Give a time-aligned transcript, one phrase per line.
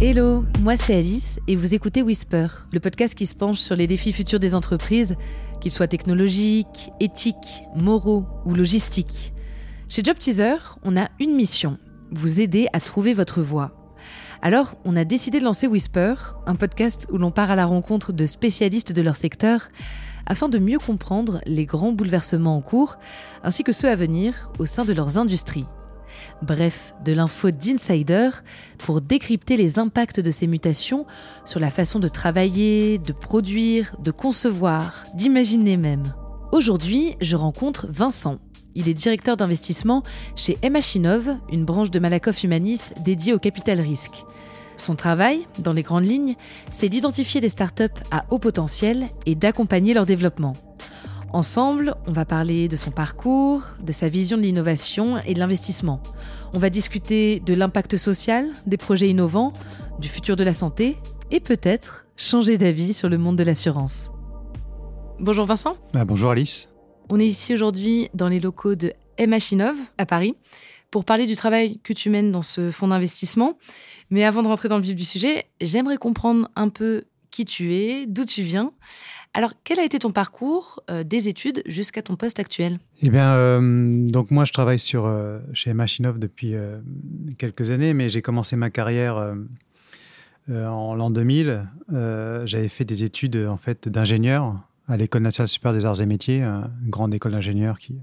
[0.00, 3.88] Hello, moi c'est Alice et vous écoutez Whisper, le podcast qui se penche sur les
[3.88, 5.16] défis futurs des entreprises,
[5.60, 9.32] qu'ils soient technologiques, éthiques, moraux ou logistiques.
[9.88, 11.78] Chez Job Teaser, on a une mission,
[12.12, 13.72] vous aider à trouver votre voie.
[14.40, 16.14] Alors, on a décidé de lancer Whisper,
[16.46, 19.68] un podcast où l'on part à la rencontre de spécialistes de leur secteur
[20.26, 22.98] afin de mieux comprendre les grands bouleversements en cours
[23.42, 25.66] ainsi que ceux à venir au sein de leurs industries.
[26.42, 28.30] Bref, de l'info d'insider
[28.78, 31.06] pour décrypter les impacts de ces mutations
[31.44, 36.14] sur la façon de travailler, de produire, de concevoir, d'imaginer même.
[36.52, 38.38] Aujourd'hui, je rencontre Vincent.
[38.74, 40.04] Il est directeur d'investissement
[40.36, 44.24] chez Emachinov, une branche de Malakoff Humanis dédiée au capital risque.
[44.76, 46.36] Son travail, dans les grandes lignes,
[46.70, 50.56] c'est d'identifier des startups à haut potentiel et d'accompagner leur développement.
[51.34, 56.02] Ensemble, on va parler de son parcours, de sa vision de l'innovation et de l'investissement.
[56.54, 59.52] On va discuter de l'impact social, des projets innovants,
[59.98, 60.96] du futur de la santé
[61.30, 64.10] et peut-être changer d'avis sur le monde de l'assurance.
[65.20, 65.76] Bonjour Vincent.
[65.94, 66.70] Ah, bonjour Alice.
[67.10, 70.34] On est ici aujourd'hui dans les locaux de Emachinov à Paris
[70.90, 73.58] pour parler du travail que tu mènes dans ce fonds d'investissement.
[74.08, 77.74] Mais avant de rentrer dans le vif du sujet, j'aimerais comprendre un peu qui tu
[77.74, 78.72] es, d'où tu viens.
[79.34, 82.78] Alors, quel a été ton parcours euh, des études jusqu'à ton poste actuel?
[83.02, 86.54] Eh bien, euh, donc moi, je travaille euh, chez Machinov depuis
[87.36, 89.34] quelques années, mais j'ai commencé ma carrière
[90.50, 91.68] en l'an 2000.
[92.44, 94.56] J'avais fait des études en fait d'ingénieur
[94.88, 97.94] à l'École nationale supérieure des arts et métiers, une grande école d'ingénieurs qui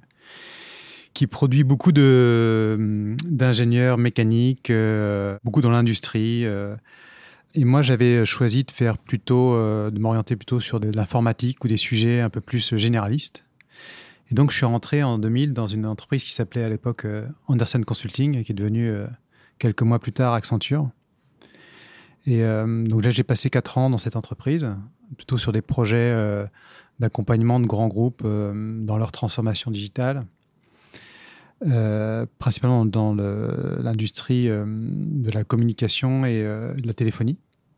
[1.14, 4.72] qui produit beaucoup d'ingénieurs mécaniques,
[5.44, 6.46] beaucoup dans l'industrie.
[7.58, 11.70] Et moi, j'avais choisi de faire plutôt, euh, de m'orienter plutôt sur de l'informatique ou
[11.70, 13.46] des sujets un peu plus généralistes.
[14.30, 17.26] Et donc, je suis rentré en 2000 dans une entreprise qui s'appelait à l'époque euh,
[17.48, 19.08] Anderson Consulting et qui est devenue euh,
[19.58, 20.90] quelques mois plus tard Accenture.
[22.28, 24.68] Et donc là, j'ai passé quatre ans dans cette entreprise,
[25.16, 26.12] plutôt sur des projets
[26.98, 30.26] d'accompagnement de grands groupes dans leur transformation digitale.
[32.40, 37.38] principalement dans l'industrie de la communication et de la téléphonie.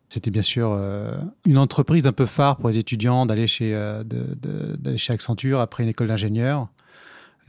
[0.10, 1.12] C'était bien sûr euh,
[1.46, 4.04] une entreprise un peu phare pour les étudiants d'aller chez, euh,
[4.96, 6.70] chez Accenture après une école d'ingénieur.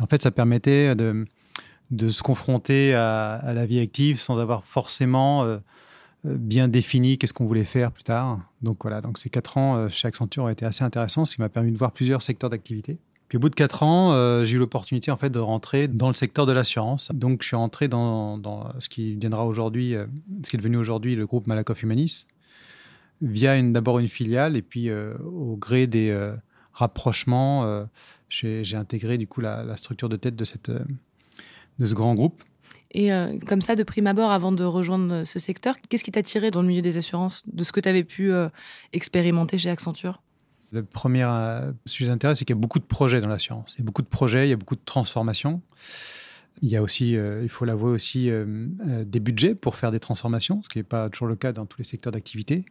[0.00, 1.24] En fait, ça permettait de,
[1.92, 5.58] de se confronter à, la vie active sans avoir forcément euh,
[6.24, 8.41] bien défini qu'est-ce qu'on voulait faire plus tard.
[8.60, 11.48] Donc voilà, donc ces quatre ans chez Accenture ont été assez intéressants, ce qui m'a
[11.48, 12.98] permis de voir plusieurs secteurs d'activité.
[13.28, 16.14] Puis au bout de quatre ans, j'ai eu l'opportunité en fait de rentrer dans le
[16.14, 17.10] secteur de l'assurance.
[17.12, 19.94] Donc je suis rentré dans, dans ce qui viendra aujourd'hui,
[20.44, 22.26] ce qui est devenu aujourd'hui le groupe Malakoff Humanis,
[23.20, 26.34] via d'abord une filiale et puis euh, au gré des euh,
[26.72, 27.84] rapprochements, euh,
[28.28, 32.42] j'ai intégré du coup la, structure de tête de, cette, de ce grand groupe.
[32.90, 33.10] Et
[33.46, 36.62] comme ça, de prime abord, avant de rejoindre ce secteur, qu'est-ce qui t'a tiré dans
[36.62, 38.30] le milieu des assurances, de ce que tu avais pu
[38.92, 40.22] expérimenter chez Accenture?
[40.70, 41.26] Le premier
[41.86, 43.74] sujet d'intérêt, c'est qu'il y a beaucoup de projets dans l'assurance.
[43.76, 45.62] Il y a beaucoup de projets, il y a beaucoup de transformations.
[46.62, 50.69] Il y a aussi, il faut l'avouer aussi, des budgets pour faire des transformations, ce
[50.69, 52.64] qui n'est pas toujours le cas dans tous les secteurs d'activité.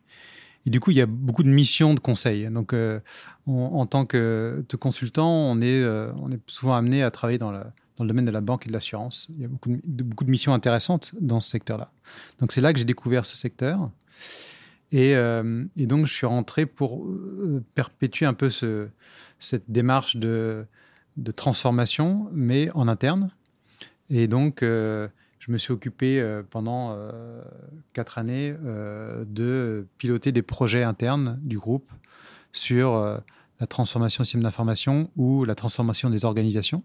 [0.68, 2.50] Et du coup, il y a beaucoup de missions de conseil.
[2.52, 3.00] Donc, euh,
[3.46, 6.12] en tant que, consultant, on est, euh,
[6.46, 7.64] souvent amené à travailler dans, le
[8.00, 9.28] domaine de la banque et de l'assurance.
[9.38, 11.90] Il y a beaucoup de, missions intéressantes dans ce secteur-là.
[12.40, 13.90] Donc, c'est là que j'ai découvert ce secteur.
[14.92, 17.08] Et, euh, donc, je suis rentré pour
[17.74, 18.90] perpétuer un peu ce,
[19.40, 20.66] cette démarche de,
[21.38, 23.32] transformation, mais en interne.
[24.10, 24.64] Et donc,
[25.48, 27.42] je me suis occupé euh, pendant euh,
[27.94, 31.90] quatre années euh, de piloter des projets internes du groupe
[32.52, 33.20] sur
[33.60, 36.84] la transformation système d'information ou la transformation des organisations.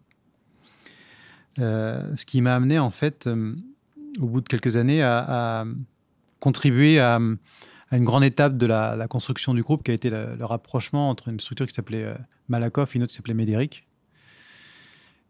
[1.56, 3.26] ce qui m'a amené en fait,
[4.20, 5.64] au bout de quelques années, à,
[6.40, 11.08] contribuer à, une grande étape de la, construction du groupe qui a été le, rapprochement
[11.08, 12.14] entre une structure qui s'appelait
[12.48, 13.86] Malakoff et une autre qui s'appelait Médéric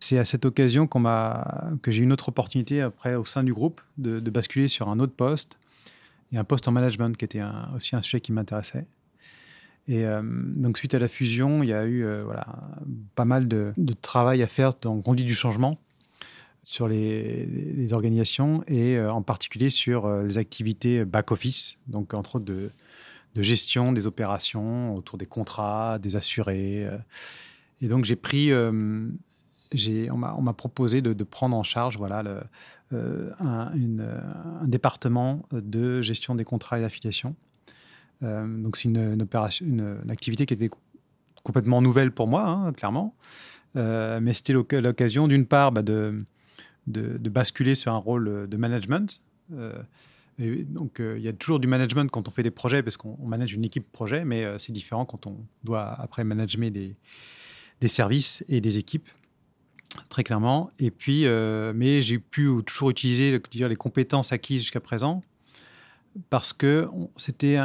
[0.02, 3.80] c'est à cette occasion que j'ai eu une autre opportunité après au sein du groupe
[3.98, 5.58] de, basculer sur un autre poste
[6.32, 7.42] et un poste en management qui était
[7.76, 8.84] aussi un sujet qui m'intéressait.
[9.86, 12.46] Et euh, donc suite à la fusion, il y a eu euh, voilà,
[13.14, 15.78] pas mal de, travail à faire dans le conduit du changement
[16.64, 22.72] sur les, organisations et euh, en particulier sur les activités back-office, donc entre autres de,
[23.36, 26.88] de, gestion des opérations autour des contrats, des assurés.
[27.80, 28.50] et donc j'ai pris
[30.10, 32.22] on m'a proposé de, prendre en charge voilà,
[32.92, 33.70] euh, un,
[34.66, 37.34] département de gestion des contrats et d'affiliation.
[38.22, 40.70] Euh, donc c'est une, activité qui était
[41.42, 43.14] complètement nouvelle pour moi, hein, clairement.
[43.76, 46.24] Euh, mais c'était l'occasion d'une part bah, de,
[46.86, 49.22] basculer sur un rôle de management
[50.38, 53.52] donc, il y a toujours du management quand on fait des projets, parce qu'on manage
[53.52, 58.78] une équipe projet, mais c'est différent quand on doit après manager des services et des
[58.78, 59.08] équipes
[60.08, 60.70] très clairement.
[60.78, 61.26] Et puis,
[61.74, 65.22] mais j'ai pu toujours utiliser dire, les compétences acquises jusqu'à présent
[66.28, 67.58] parce que c'était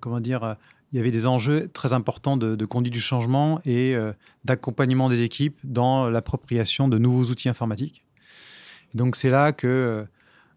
[0.00, 0.56] comment dire,
[0.92, 4.12] il y avait des enjeux très importants de, conduite du changement et euh,
[4.44, 8.04] d'accompagnement des équipes dans l'appropriation de nouveaux outils informatiques.
[8.94, 10.04] Donc c'est là que euh,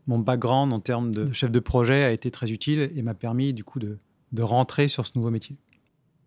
[0.08, 3.54] mon background en termes de chef de projet a été très utile et m'a permis
[3.54, 3.98] du coup de,
[4.38, 5.56] rentrer sur ce nouveau métier.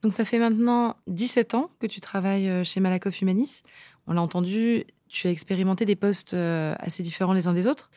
[0.02, 3.62] Donc ça fait maintenant 17 ans que tu travailles euh, chez Malakoff Humanis.
[4.06, 7.90] On l'a entendu, tu as expérimenté des postes assez différents les uns des autres.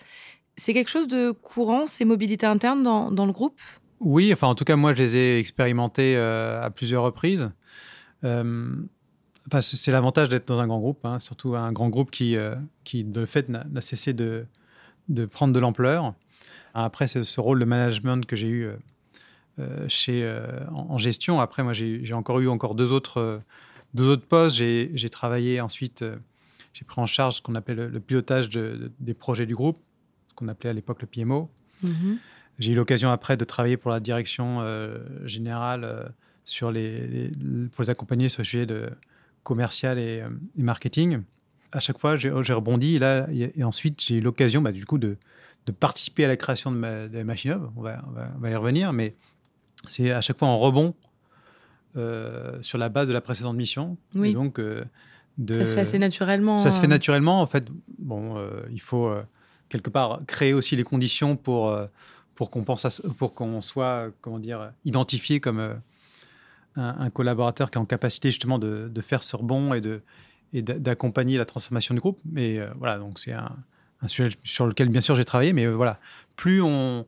[0.57, 3.59] C'est quelque chose de courant, ces mobilités internes dans, dans le groupe?
[4.01, 7.51] Oui, enfin en tout cas moi je les ai expérimentés euh, à plusieurs reprises.
[8.23, 8.75] Euh,
[9.47, 12.55] enfin, c'est l'avantage d'être dans un grand groupe, hein, surtout un grand groupe qui, euh,
[12.83, 14.45] qui de fait n'a cessé de,
[15.07, 16.15] de, prendre de l'ampleur.
[16.73, 18.69] Après c'est ce rôle de management que j'ai eu
[19.87, 20.29] chez,
[20.73, 21.39] en, gestion.
[21.39, 23.41] Après moi j'ai encore eu encore deux autres,
[23.93, 24.57] deux autres postes.
[24.57, 26.03] J'ai travaillé ensuite,
[26.73, 29.77] j'ai pris en charge ce qu'on appelle le, pilotage des projets du groupe,
[30.29, 31.49] ce qu'on appelait à l'époque le PMO.
[31.83, 32.17] Mm-hmm.
[32.61, 36.03] J'ai eu l'occasion après de travailler pour la direction euh, générale euh,
[36.43, 37.31] sur les,
[37.71, 38.89] pour les accompagner sur le sujet de
[39.41, 41.21] commercial et, euh, marketing.
[41.71, 44.99] À chaque fois, j'ai rebondi et, là, et ensuite j'ai eu l'occasion bah, du coup
[44.99, 45.17] de,
[45.65, 48.93] de, participer à la création de, ma, de Machine on va, on, va, y revenir,
[48.93, 49.15] mais
[49.87, 50.93] c'est à chaque fois en rebond
[52.61, 53.97] sur la base de la précédente mission.
[54.15, 54.33] Oui.
[54.33, 56.57] donc, de, ça se fait assez naturellement.
[56.57, 57.41] Ça se fait naturellement.
[57.41, 57.65] En fait,
[57.99, 58.37] bon,
[58.71, 59.13] il faut
[59.69, 61.75] quelque part créer aussi les conditions pour
[62.41, 65.73] pour qu'on pense pour qu'on soit comment dire identifié comme euh,
[66.75, 70.01] un, collaborateur qui est en capacité justement de, de faire ce rebond et de
[70.51, 72.19] et d'accompagner la transformation du groupe.
[72.25, 73.55] Mais euh, voilà, donc c'est un,
[74.07, 75.99] sujet sur lequel bien sûr j'ai travaillé, mais euh, voilà,
[76.35, 77.05] plus on,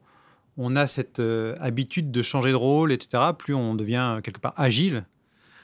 [0.58, 1.22] on a cette
[1.60, 5.06] habitude de changer de rôle, etc., plus on devient quelque part agile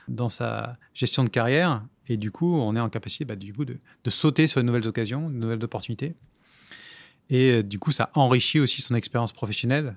[0.08, 3.66] dans sa gestion de carrière, et du coup, on est en capacité bah, du coup,
[3.66, 3.78] de,
[4.10, 6.16] sauter sur de nouvelles occasions, de nouvelles opportunités.
[7.30, 9.96] Et euh, du coup, ça enrichit aussi son expérience professionnelle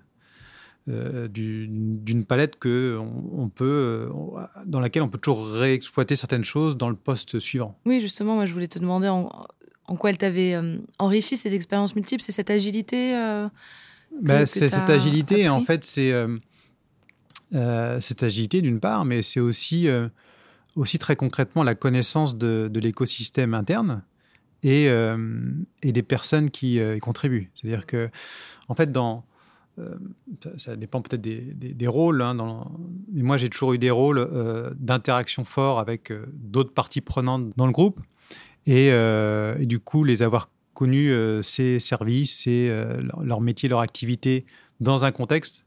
[0.88, 6.76] euh, d'une palette que on, peut, euh, dans laquelle on peut toujours réexploiter certaines choses
[6.76, 7.78] dans le poste suivant.
[7.86, 9.46] Oui, justement, moi je voulais te demander en,
[9.96, 10.54] quoi elle t'avait
[10.98, 12.22] enrichi ces expériences multiples.
[12.22, 13.14] C'est cette agilité
[14.20, 16.12] bah, C'est cette agilité, en fait, c'est
[17.52, 19.88] cette agilité d'une part, mais c'est aussi,
[20.76, 24.02] aussi très concrètement la connaissance de, de l'écosystème interne
[24.62, 25.16] et, euh,
[25.82, 27.50] et des personnes qui euh, y contribuent.
[27.54, 28.10] C'est-à-dire que,
[28.68, 29.24] en fait, dans,
[29.78, 29.94] euh,
[30.56, 32.70] ça dépend peut-être des, des, rôles, hein, dans,
[33.12, 34.28] mais moi j'ai toujours eu des rôles
[34.78, 37.98] d'interaction fort avec d'autres parties prenantes dans le groupe
[38.66, 40.50] et, et du coup les avoir
[40.82, 42.68] connus ces services, et,
[43.22, 44.44] leur métier, leur activité
[44.80, 45.64] dans un contexte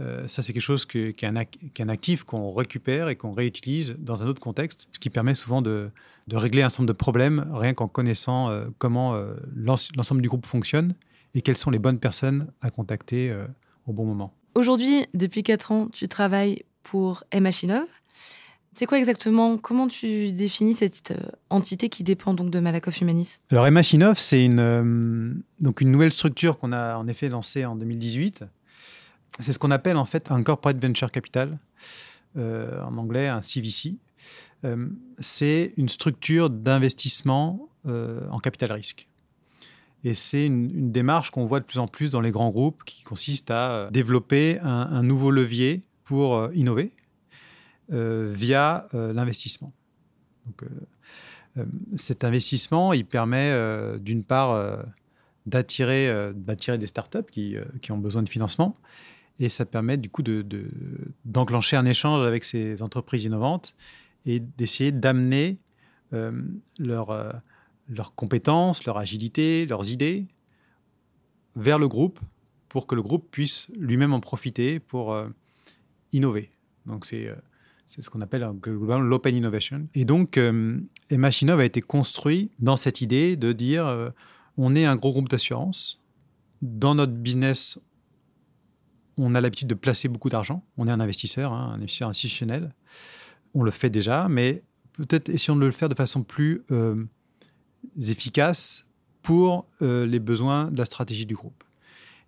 [0.00, 4.22] euh, ça, c'est quelque chose qui, est un, actif qu'on récupère et qu'on réutilise dans
[4.22, 5.90] un autre contexte, ce qui permet souvent de,
[6.30, 10.44] régler un certain nombre de problèmes rien qu'en connaissant euh, comment euh, l'ensemble du groupe
[10.44, 10.94] fonctionne
[11.34, 13.34] et quelles sont les bonnes personnes à contacter
[13.86, 14.32] au bon moment.
[14.54, 17.84] Aujourd'hui, depuis 4 ans, tu travailles pour Emachinov.
[18.76, 21.14] C'est quoi exactement Comment tu définis cette
[21.50, 23.38] entité qui dépend donc de Malakoff Humanis?
[23.50, 28.44] Alors Emachinov, c'est une, donc une nouvelle structure qu'on a en effet lancée en 2018
[29.40, 31.58] c'est ce qu'on appelle en fait un corporate venture capital,
[32.36, 33.96] euh, en anglais un CVC.
[34.64, 39.08] Euh, c'est une structure d'investissement euh, en capital risque.
[40.04, 43.02] Et c'est une, démarche qu'on voit de plus en plus dans les grands groupes qui
[43.02, 46.92] consiste à développer un, nouveau levier pour innover
[47.88, 49.72] via l'investissement.
[51.94, 54.84] cet investissement, il permet d'une part
[55.46, 58.76] d'attirer, des startups qui, qui ont besoin de financement
[59.38, 63.74] et ça permet du coup d'enclencher de, un échange avec ces entreprises innovantes
[64.24, 65.58] et d'essayer d'amener
[66.12, 66.32] euh,
[66.80, 67.32] euh,
[67.88, 70.26] leurs compétences, leur agilité, leurs idées
[71.54, 72.20] vers le groupe
[72.68, 75.28] pour que le groupe puisse lui-même en profiter pour euh,
[76.12, 76.50] innover.
[76.86, 77.30] Donc c'est
[77.86, 79.86] c'est ce qu'on appelle l'open innovation.
[79.94, 84.12] Et donc, euh, Machinov a été construit dans cette idée de dire
[84.56, 86.00] on est un gros groupe d'assurance.
[86.62, 87.78] Dans notre business,
[89.18, 90.62] on a l'habitude de placer beaucoup d'argent.
[90.76, 92.74] On est un investisseur, hein, un investisseur institutionnel.
[93.54, 94.62] On le fait déjà, mais
[94.94, 97.04] peut-être essayons de le faire de façon plus euh,
[97.98, 98.86] efficace
[99.22, 101.64] pour euh, les besoins de la stratégie du groupe.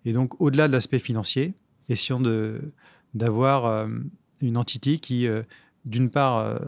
[0.05, 1.53] Et donc, au-delà de l'aspect financier,
[1.89, 2.21] essayons
[3.13, 3.87] d'avoir euh,
[4.41, 5.27] une entité qui,
[5.85, 6.59] d'une part,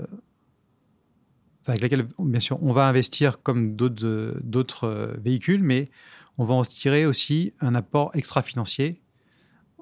[1.65, 5.89] avec laquelle, bien sûr, on va investir comme d'autres véhicules, mais
[6.37, 9.01] on va en tirer aussi un apport extra-financier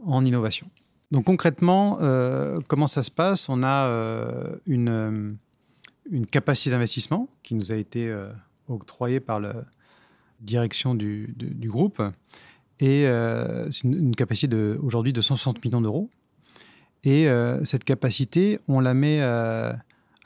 [0.04, 0.70] en innovation.
[1.12, 3.50] Donc concrètement, euh, comment ça se passe?
[3.50, 5.38] On a euh, une,
[6.12, 8.14] une, capacité d'investissement qui nous a été
[8.68, 9.56] octroyée par la
[10.42, 12.02] direction du, du, groupe.
[12.80, 13.06] Et
[13.72, 16.10] c'est une, une, capacité aujourd'hui de 160 millions d'euros.
[17.04, 17.28] Et
[17.64, 19.22] cette capacité, on la met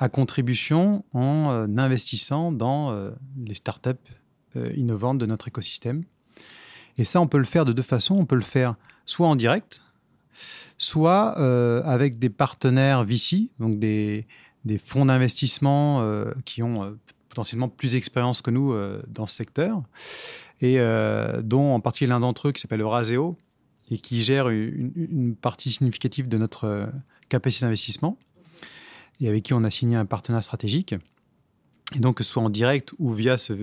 [0.04, 3.12] à contribution en euh, investissant dans euh,
[3.46, 3.90] les startups
[4.56, 6.04] euh, innovantes de notre écosystème.
[6.98, 8.16] Et ça, on peut le faire de deux façons.
[8.16, 8.76] On peut le faire
[9.06, 9.82] soit en direct,
[10.78, 11.38] soit
[11.86, 14.28] avec des partenaires VC, donc des,
[14.64, 16.06] des fonds d'investissement
[16.46, 16.96] qui ont
[17.30, 18.76] potentiellement plus d'expérience que nous
[19.08, 19.82] dans ce secteur,
[20.62, 20.78] et
[21.42, 23.38] dont en particulier l'un d'entre eux qui s'appelle Euraseo,
[23.92, 26.90] et qui gère une, partie significative de notre
[27.30, 28.18] capacité d'investissement
[29.20, 30.96] et avec qui on a signé un partenariat stratégique.
[31.96, 33.54] Et donc, que ce soit en direct ou via ce,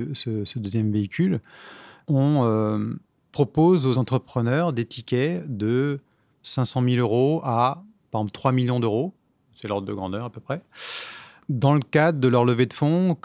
[0.59, 1.41] deuxième véhicule,
[2.07, 2.95] on euh,
[3.33, 6.00] propose aux entrepreneurs des tickets de
[6.43, 9.15] 500 000 euros à, par exemple, 3 millions d'euros,
[9.55, 10.62] c'est l'ordre de grandeur à peu près,
[11.49, 13.17] dans le cadre de leur levée de fonds,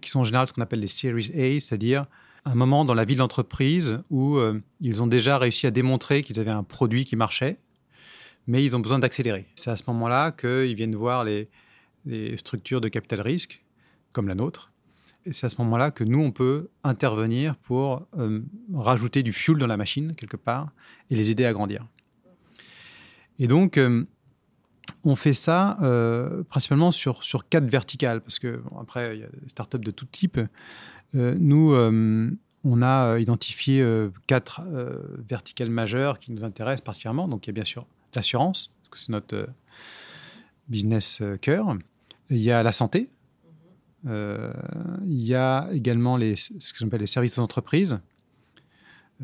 [0.00, 2.06] qui sont en général ce qu'on appelle les Series A, c'est-à-dire
[2.44, 6.22] un moment dans la vie de l'entreprise où euh, ils ont déjà réussi à démontrer
[6.22, 7.58] qu'ils avaient un produit qui marchait,
[8.46, 9.46] mais ils ont besoin d'accélérer.
[9.54, 11.48] C'est à ce moment-là qu'ils viennent voir les,
[12.36, 13.64] structures de capital risque,
[14.12, 14.70] comme la nôtre.
[15.24, 18.42] Et c'est à ce moment-là que nous, on peut intervenir pour euh,
[18.74, 20.68] rajouter du fuel dans la machine, quelque part,
[21.08, 21.86] et les aider à grandir.
[23.38, 24.04] Et donc, euh,
[25.02, 25.78] on fait ça
[26.50, 30.04] principalement sur, sur quatre verticales, parce que, après, il y a des startups de tout
[30.04, 30.38] type.
[31.14, 31.72] Nous,
[32.64, 33.86] on a identifié
[34.26, 34.62] quatre
[35.28, 37.28] verticales majeures qui nous intéressent particulièrement.
[37.28, 39.48] Donc, il y a bien sûr l'assurance, parce que c'est notre
[40.68, 41.76] business cœur.
[42.30, 43.08] Il y a la santé.
[44.06, 44.52] Euh,
[45.06, 47.98] il y a également les, ce que j'appelle les services aux entreprises.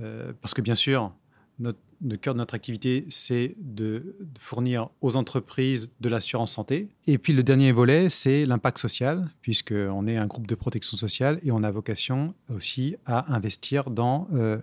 [0.01, 1.13] Euh, parce que bien sûr,
[1.59, 6.89] notre, le cœur de notre activité, c'est de, fournir aux entreprises de l'assurance santé.
[7.07, 11.39] Et puis le dernier volet, c'est l'impact social, puisqu'on est un groupe de protection sociale
[11.43, 14.59] et on a vocation aussi à investir dans euh,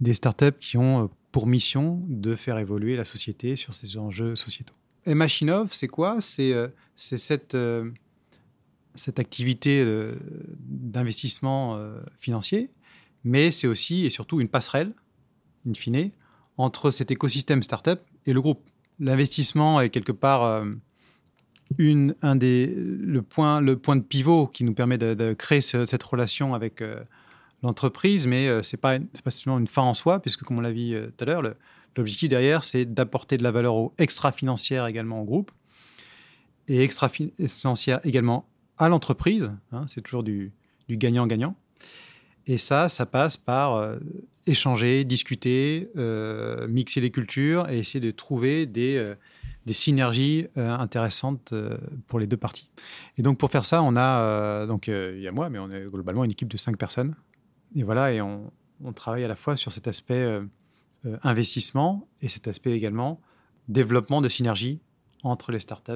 [0.00, 4.74] des startups qui ont pour mission de faire évoluer la société sur ces enjeux sociétaux.
[5.06, 6.20] Et Machinov, c'est quoi?
[6.20, 7.90] C'est euh, cette, euh,
[8.94, 10.16] cette activité euh,
[10.58, 11.80] d'investissement
[12.20, 12.70] financier,
[13.24, 14.92] mais c'est aussi et surtout une passerelle,
[15.66, 16.10] in fine,
[16.58, 18.60] entre cet écosystème startup et le groupe.
[19.00, 20.64] L'investissement est quelque part
[21.78, 26.02] une, un des, le, point, le point de pivot qui nous permet de, créer cette
[26.02, 26.82] relation avec
[27.62, 30.72] l'entreprise, mais ce n'est pas, pas seulement une fin en soi, puisque comme on l'a
[30.72, 31.42] vu tout à l'heure,
[31.98, 35.50] L'objectif derrière, c'est d'apporter de la valeur extra-financière également au groupe
[36.68, 39.50] et extra-financière également à l'entreprise.
[39.72, 40.52] Hein, c'est toujours du
[40.88, 41.56] gagnant-gagnant.
[42.46, 43.98] Et ça, ça passe par euh,
[44.48, 49.14] échanger, discuter, euh, mixer les cultures et essayer de trouver des, euh,
[49.66, 51.52] des synergies intéressantes
[52.06, 52.70] pour les deux parties.
[53.18, 55.84] Et donc pour faire ça, on a donc il y a moi, mais on est
[55.86, 57.14] globalement une équipe de cinq personnes.
[57.76, 58.50] Et voilà, et on,
[58.82, 60.40] on travaille à la fois sur cet aspect
[61.06, 63.20] euh, investissement et cet aspect également
[63.68, 64.80] développement de synergie
[65.22, 65.92] entre les startups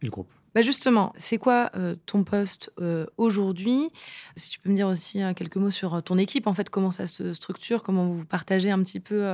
[0.00, 0.30] et le groupe.
[0.54, 3.90] Bah justement, c'est quoi euh, ton poste euh, aujourd'hui?
[4.36, 7.06] Si tu peux me dire aussi quelques mots sur ton équipe, en fait, comment ça
[7.06, 9.26] se structure, comment vous partagez un petit peu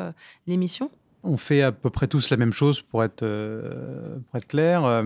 [0.47, 0.91] les missions?
[1.23, 5.05] On fait à peu près tous la même chose pour être, pour être clair.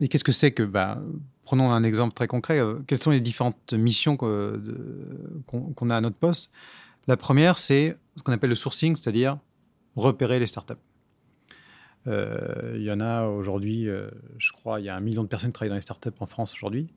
[0.00, 1.02] Et qu'est-ce que c'est que, bah,
[1.44, 6.52] prenons un exemple très concret, quelles sont les différentes missions qu'on a à notre poste?
[7.08, 9.38] La première, c'est ce qu'on appelle le sourcing, c'est-à-dire
[9.96, 10.74] repérer les startups.
[12.06, 15.28] Euh, il y en a aujourd'hui, euh, je crois, il y a un million de
[15.28, 16.92] personnes qui travaillent dans les startups en France aujourd'hui.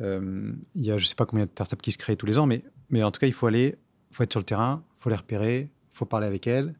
[0.00, 2.26] Euh, il y a je ne sais pas combien de startups qui se créent tous
[2.26, 3.76] les ans, mais, mais en tout cas, il faut aller,
[4.10, 6.74] faut être sur le terrain, il faut les repérer, il faut parler avec elles.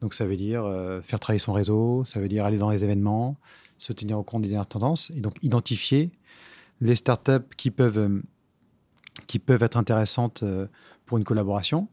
[0.00, 0.64] Donc ça veut dire
[1.02, 3.36] faire travailler son réseau, ça veut dire aller dans les événements,
[3.76, 6.10] se tenir au compte des dernières tendances, et donc identifier
[6.80, 8.22] les startups qui peuvent,
[9.26, 10.42] qui peuvent être intéressantes
[11.04, 11.86] pour une collaboration.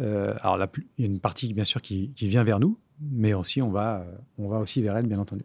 [0.00, 3.62] Euh, alors, il y a une partie, bien sûr, qui, vient vers nous, mais aussi,
[3.62, 5.44] on va, euh, on va aussi vers elle, bien entendu.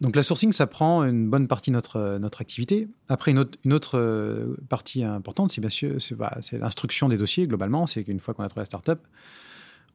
[0.00, 2.88] Donc, la sourcing, ça prend une bonne partie de notre, notre activité.
[3.08, 7.16] Après, une autre, une autre euh, partie importante, c'est bien sûr bah, c'est l'instruction des
[7.16, 7.86] dossiers, globalement.
[7.86, 8.98] C'est qu'une fois qu'on a trouvé la startup,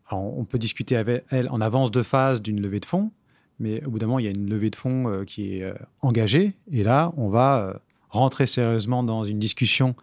[0.10, 3.12] on peut discuter avec elle en avance de phase d'une levée de fonds,
[3.60, 6.53] mais au bout d'un moment, il y a une levée de fonds qui est engagée.
[6.72, 9.96] Et là, on va rentrer sérieusement dans une discussion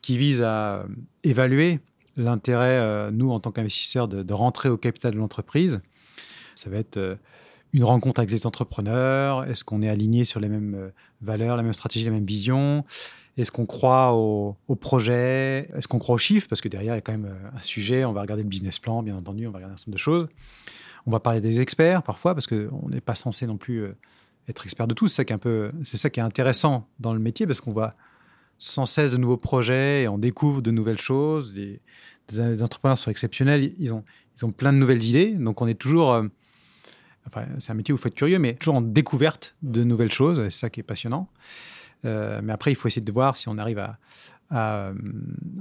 [0.00, 0.86] qui vise à
[1.22, 1.80] évaluer
[2.16, 5.80] l'intérêt, euh, nous, en tant qu'investisseurs, de, rentrer au capital de l'entreprise.
[6.54, 7.16] Ça va être euh,
[7.72, 9.44] une rencontre avec les entrepreneurs.
[9.44, 12.84] Est-ce qu'on est aligné sur les mêmes euh, valeurs, la même stratégie, la même vision?
[13.36, 15.68] Est-ce qu'on croit au, projet?
[15.76, 16.48] Est-ce qu'on croit aux chiffres?
[16.48, 18.06] Parce que derrière, il y a quand même un sujet.
[18.06, 19.46] On va regarder le business plan, bien entendu.
[19.46, 20.28] On va regarder un certain nombre de choses.
[21.04, 23.84] On va parler des experts parfois, parce qu'on n'est pas censé non plus
[24.48, 25.06] être expert de tout.
[25.06, 25.38] C'est ça,
[25.84, 27.94] c'est ça qui est intéressant dans le métier, parce qu'on va
[28.58, 31.54] sans cesse de nouveaux projets et on découvre de nouvelles choses.
[31.54, 31.80] Les,
[32.60, 34.02] entrepreneurs sont exceptionnels, ils ont,
[34.36, 35.32] ils ont plein de nouvelles idées.
[35.32, 36.24] Donc on est toujours, euh,
[37.58, 40.42] c'est un métier où il faut être curieux, mais toujours en découverte de nouvelles choses.
[40.44, 41.28] C'est ça qui est passionnant.
[42.04, 43.98] Euh, mais après, il faut essayer de voir si on arrive à,
[44.52, 44.92] euh,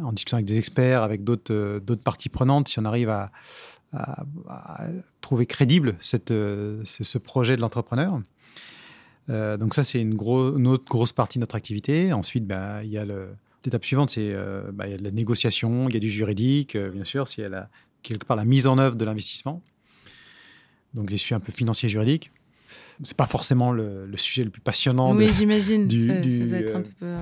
[0.04, 3.32] en discussion avec des experts, avec d'autres d'autres parties prenantes, si on arrive à,
[5.22, 8.20] trouver crédible cette, ce, projet de l'entrepreneur.
[9.30, 12.14] Euh, donc ça, c'est une, autre grosse partie de notre activité.
[12.14, 13.06] Ensuite, bah, il y a
[13.64, 16.10] l'étape suivante, c'est euh, bah, il y a de la négociation, il y a du
[16.10, 17.48] juridique, euh, bien sûr, c'est
[18.04, 19.62] quelque part la mise en œuvre de l'investissement.
[20.94, 22.32] Donc, je suis un peu financier juridique
[23.04, 25.16] c'est pas forcément le, sujet le plus passionnant.
[25.16, 25.88] Oui, j'imagine.
[27.02, 27.22] Euh,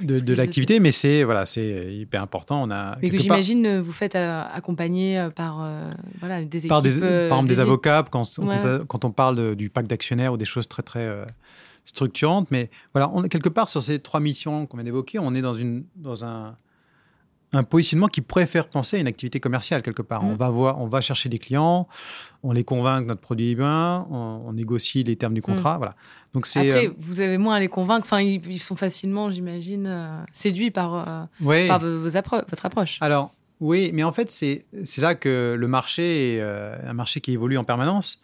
[0.00, 2.62] de, l'activité, mais c'est voilà, c'est hyper important.
[2.62, 2.96] On a.
[3.02, 5.68] Mais que j'imagine euh, vous faites euh, accompagner par
[6.20, 6.68] voilà des équipes.
[6.68, 8.28] Par, des, par exemple des avocats quand,
[8.86, 11.08] quand, on parle du pacte d'actionnaires ou des choses très très
[11.84, 12.50] structurantes.
[12.50, 15.54] Mais voilà, on, quelque part sur ces trois missions qu'on vient d'évoquer, on est dans
[15.54, 16.56] une dans un
[17.52, 20.22] un positionnement qui pourrait faire penser à une activité commerciale quelque part.
[20.24, 20.36] On, mm.
[20.36, 21.88] va voir, on va chercher des clients,
[22.42, 25.76] on les convainc que notre produit est bien, on, négocie les termes du contrat.
[25.76, 25.78] Mm.
[25.78, 25.94] Voilà.
[26.34, 28.04] Donc c'est, Après, euh, vous avez moins à les convaincre.
[28.04, 32.98] Enfin, ils, sont facilement, j'imagine, euh, séduits par, euh, par vos votre approche.
[33.00, 37.32] Alors, oui, mais en fait, c'est, c'est là que le marché est un marché qui
[37.32, 38.20] évolue en permanence.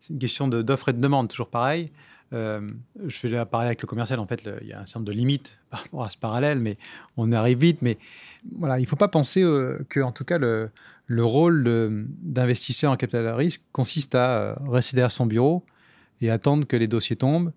[0.00, 1.90] C'est une question de, d'offre et de demande, toujours pareil.
[2.32, 2.70] Je
[3.10, 4.18] fais là parler avec le commercial.
[4.18, 6.58] En fait, il y a un certain nombre de limites par rapport à ce parallèle,
[6.58, 6.76] mais
[7.16, 7.82] on arrive vite.
[7.82, 7.98] Mais
[8.56, 10.70] voilà, il ne faut pas penser euh, que, tout cas, le,
[11.10, 11.64] rôle
[12.22, 15.64] d'investisseur en capital à risque consiste à euh, rester derrière son bureau
[16.20, 17.52] et attendre que les dossiers tombent.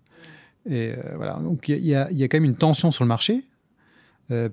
[0.70, 3.44] Et euh, voilà, donc il y, a quand même une tension sur le marché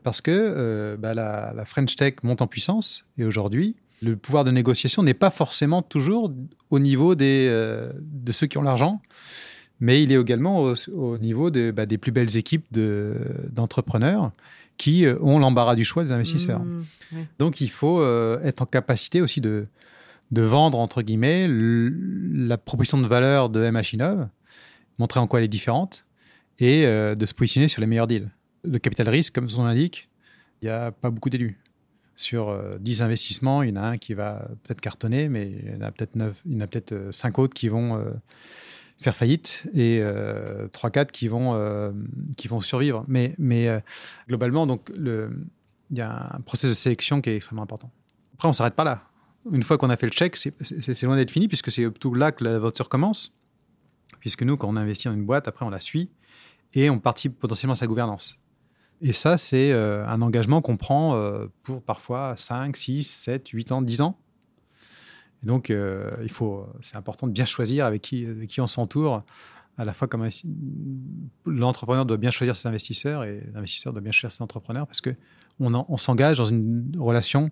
[0.03, 5.05] parce que bah, la, French Tech monte en puissance et aujourd'hui, le pouvoir de négociation
[5.05, 6.33] n'est pas forcément toujours
[6.71, 7.49] au niveau des,
[8.01, 9.01] de ceux qui ont l'argent,
[9.81, 14.33] mais il est également au, niveau bah, des plus belles équipes d'entrepreneurs
[14.77, 16.61] qui euh, ont l'embarras du choix des investisseurs.
[16.61, 16.85] Mmh,
[17.39, 19.67] Donc il faut euh, être en capacité aussi de,
[20.31, 23.97] de vendre, entre guillemets, la proposition de valeur de MH
[24.99, 26.07] montrer en quoi elle est différente
[26.59, 28.31] et euh, de se positionner sur les meilleurs deals.
[28.65, 30.09] Le capital risque, comme son nom l'indique,
[30.63, 31.59] il n'y a pas beaucoup d'élus.
[32.17, 35.77] Sur 10 investissements, il y en a un qui va peut-être cartonner, mais il y
[35.77, 38.05] en a peut-être 9, il y en a peut-être 5 autres qui vont
[38.99, 41.93] faire faillite et euh, 3-4 qui, vont, euh,
[42.37, 43.05] qui vont survivre.
[43.09, 43.81] Mais, mais euh,
[44.29, 47.91] globalement, donc, il y a un processus de sélection qui est extrêmement important.
[48.35, 49.05] Après, on ne s'arrête pas là.
[49.51, 52.33] Une fois qu'on a fait le check, c'est loin d'être fini puisque c'est tout là
[52.33, 53.35] que la voiture commence.
[54.21, 56.11] Puisque nous, quand on investit dans une boîte, après, on la suit
[56.75, 58.39] et on participe potentiellement à sa gouvernance.
[59.01, 61.17] Et ça, c'est un engagement qu'on prend
[61.63, 64.19] pour parfois 5, 6, 7, 8 ans, 10 ans
[65.43, 69.23] donc, euh, il faut, c'est important de bien choisir avec qui, qui on s'entoure.
[69.77, 70.29] À la fois, comme
[71.47, 75.15] l'entrepreneur doit bien choisir ses investisseurs et l'investisseur doit bien choisir ses entrepreneurs parce que
[75.61, 77.51] on, on s'engage dans une relation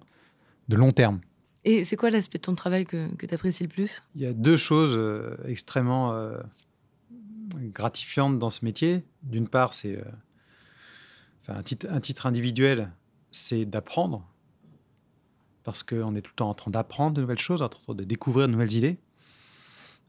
[0.68, 1.20] de long terme.
[1.64, 4.00] Et c'est quoi l'aspect de ton travail que, que tu apprécies le plus?
[4.16, 6.38] Il y a deux choses euh, extrêmement euh,
[7.72, 9.04] gratifiantes dans ce métier.
[9.22, 10.02] D'une part, c'est
[11.46, 12.90] un, titre, un titre individuel,
[13.30, 14.26] c'est d'apprendre
[15.66, 18.04] parce qu'on est tout le temps en train d'apprendre de nouvelles choses, en train de
[18.04, 18.98] découvrir de nouvelles idées.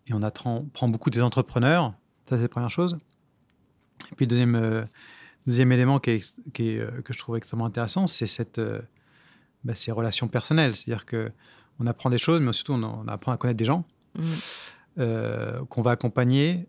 [0.06, 1.96] Et on apprend, prend beaucoup des entrepreneurs,
[2.30, 3.00] ça c'est la première chose.
[4.12, 4.84] Et puis deuxième, euh,
[5.48, 8.80] deuxième élément qui est, euh, que je trouve extrêmement intéressant, c'est cette, euh,
[9.64, 10.76] bah, ces relations personnelles.
[10.76, 13.84] C'est-à-dire qu'on apprend des choses, mais surtout on, apprend à connaître des gens
[14.16, 15.64] mmh.
[15.70, 16.68] qu'on va accompagner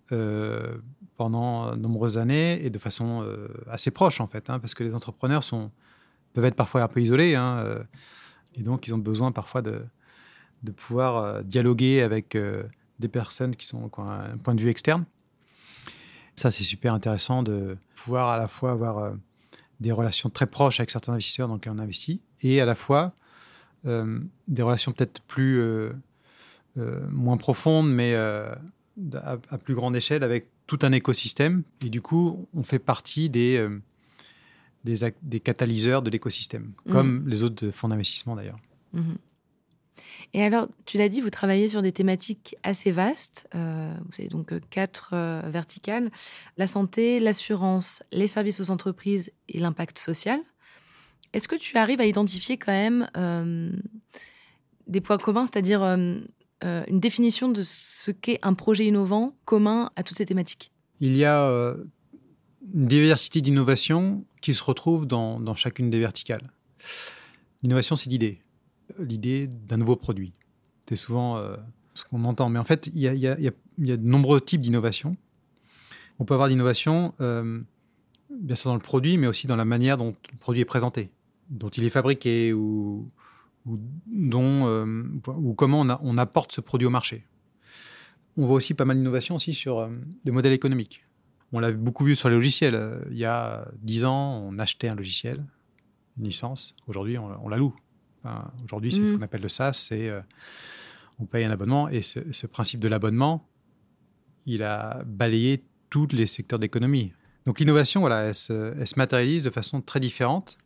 [1.18, 3.22] pendant de nombreuses années et de façon
[3.70, 5.70] assez proche en fait, hein, parce que les entrepreneurs sont,
[6.33, 7.35] peuvent être parfois un peu isolés.
[7.35, 7.85] Hein,
[8.59, 9.83] et donc, ils ont besoin parfois de,
[10.62, 12.64] de pouvoir euh, dialoguer avec euh,
[12.99, 15.05] des personnes qui, sont, ont un point de vue externe.
[16.35, 19.11] Ça, c'est super intéressant de pouvoir à la fois avoir euh,
[19.81, 23.12] des relations très proches avec certains investisseurs dans lesquels on investit et à la fois
[23.85, 25.62] des relations peut-être plus
[26.77, 28.59] moins profondes, mais à,
[29.62, 31.62] plus grande échelle avec tout un écosystème.
[31.81, 33.66] Et du coup, on fait partie des
[34.84, 36.92] des, catalyseurs de l'écosystème, mhm.
[36.92, 38.58] comme les autres fonds d'investissement d'ailleurs.
[38.92, 39.18] Mhm.
[40.34, 43.46] Et alors, tu l'as dit, vous travaillez sur des thématiques assez vastes.
[43.54, 46.10] Euh, vous avez donc euh, quatre euh, verticales
[46.56, 50.40] la santé, l'assurance, les services aux entreprises et l'impact social.
[51.32, 53.06] Est-ce que tu arrives à identifier quand même
[54.86, 56.24] des points communs, c'est-à-dire une
[56.90, 60.72] définition de ce qu'est un projet innovant commun à toutes ces thématiques?
[61.00, 61.46] Il y a
[62.74, 66.51] une diversité d'innovations qui se retrouvent dans, dans chacune des verticales.
[67.62, 68.40] L'innovation, c'est l'idée,
[68.98, 70.33] l'idée d'un nouveau produit.
[70.88, 71.57] C'est souvent euh,
[71.94, 72.48] ce qu'on entend.
[72.48, 75.16] Mais en fait, il y a, de nombreux types d'innovation.
[76.18, 77.61] On peut avoir d'innovation, euh,
[78.31, 81.11] bien sûr, dans le produit, mais aussi dans la manière dont le produit est présenté,
[81.51, 83.11] dont il est fabriqué ou,
[83.66, 85.05] dont, euh,
[85.37, 87.24] ou comment on, apporte ce produit au marché.
[88.37, 89.88] On voit aussi pas mal d'innovation aussi sur
[90.24, 91.05] des modèles économiques.
[91.52, 93.06] On l'a beaucoup vu sur les logiciels.
[93.11, 95.44] Il y a 10 ans, on achetait un logiciel,
[96.18, 96.76] une licence.
[96.87, 97.74] Aujourd'hui, on, on, la loue.
[98.22, 99.06] Enfin, Aujourd'hui, c'est mmh.
[99.06, 100.20] ce qu'on appelle le SaaS, c'est euh,
[101.18, 101.88] on paye un abonnement.
[101.88, 103.48] Et ce, ce principe de l'abonnement,
[104.46, 107.12] il a balayé tous les secteurs d'économie.
[107.44, 110.58] Donc l'innovation, voilà, elle se, elle se, matérialise de façon très différente.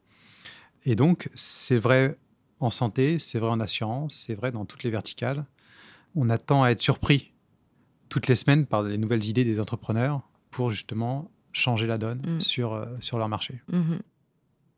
[0.85, 2.19] Et donc, c'est vrai
[2.59, 5.45] en santé, c'est vrai en assurance, c'est vrai dans toutes les verticales.
[6.15, 7.33] On attend à être surpris
[8.09, 12.41] toutes les semaines par les nouvelles idées des entrepreneurs pour justement changer la donne mmh.
[12.41, 13.61] sur, euh, sur leur marché.
[13.69, 13.97] Mmh.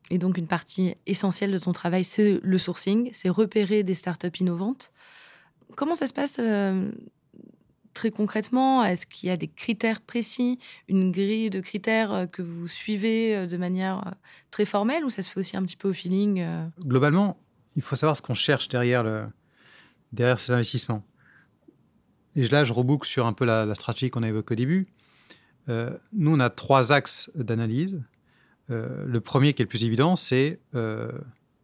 [0.09, 4.39] Et donc, une partie essentielle de ton travail, c'est le sourcing, c'est repérer des startups
[4.39, 4.91] innovantes.
[5.75, 6.91] Comment ça se passe euh,
[7.93, 8.83] très concrètement?
[8.83, 13.47] Est-ce qu'il y a des critères précis, une grille de critères euh, que vous suivez
[13.47, 14.13] de manière
[14.51, 16.45] très formelle ou ça se fait aussi un petit peu au feeling
[16.79, 17.37] Globalement,
[17.75, 19.25] il faut savoir ce qu'on cherche derrière, le,
[20.13, 21.03] derrière ces investissements.
[22.35, 24.87] Et là, je reboucle sur un peu la, la stratégie qu'on a évoquée au début.
[25.69, 28.01] Euh, nous, on a trois axes d'analyse.
[28.69, 31.11] Euh, le premier, qui est le plus évident, c'est euh,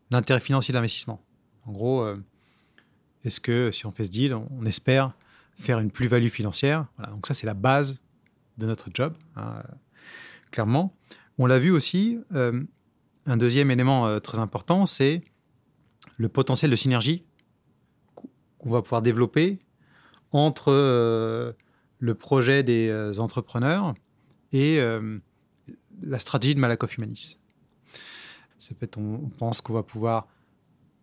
[0.09, 1.21] l'intérêt financier de l'investissement.
[1.65, 2.07] En gros,
[3.23, 5.13] est-ce que si on fait ce deal, on, espère
[5.53, 6.87] faire une plus-value financière?
[7.09, 7.99] Donc ça, c'est la base
[8.57, 9.61] de notre job, hein,
[10.49, 10.95] clairement.
[11.37, 15.21] On l'a vu aussi, un deuxième élément très important, c'est
[16.17, 17.23] le potentiel de synergie
[18.15, 19.59] qu'on va pouvoir développer
[20.31, 21.53] entre
[22.01, 23.93] le projet des entrepreneurs
[24.51, 24.79] et
[26.01, 27.37] la stratégie de Malakoff Humanis.
[28.57, 30.27] Ça peut être, on, pense qu'on va pouvoir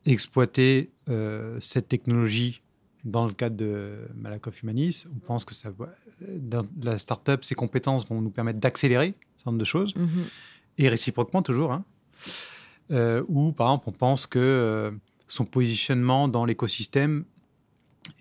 [0.06, 2.62] exploiter euh, cette technologie
[3.04, 5.06] dans le cadre de Malakoff Humanis.
[5.14, 5.70] On pense que ça
[6.20, 10.04] dans la startup, ses compétences vont nous permettre d'accélérer un certain nombre de choses, mm
[10.04, 10.24] -hmm.
[10.78, 11.72] et réciproquement toujours.
[11.72, 11.84] Hein.
[12.90, 14.90] Euh, ou par exemple, on pense que euh,
[15.26, 17.24] son positionnement dans l'écosystème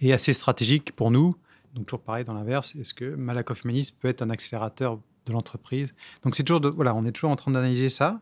[0.02, 1.36] est assez stratégique pour nous.
[1.78, 5.94] Donc toujours pareil dans l'inverse, est-ce que Malakoff Humanis peut être un accélérateur de l'entreprise?
[6.24, 8.20] Donc c'est toujours voilà, on est toujours en train d'analyser ça,